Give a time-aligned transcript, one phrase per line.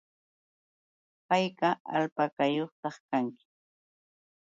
[1.29, 3.45] ¿Hayka alpakayuqta kanki?